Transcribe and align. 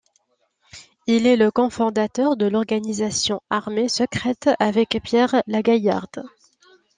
Il 1.05 1.27
est 1.27 1.35
le 1.35 1.51
cofondateur 1.51 2.35
de 2.35 2.47
l'Organisation 2.47 3.39
armée 3.51 3.87
secrète 3.87 4.49
avec 4.59 4.97
Pierre 5.03 5.43
Lagaillarde. 5.45 6.23